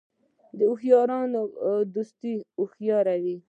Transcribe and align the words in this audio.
د 0.57 0.59
هوښیارانو 0.69 1.41
دوست 1.93 2.19
هوښیار 2.59 3.07
وي. 3.23 3.35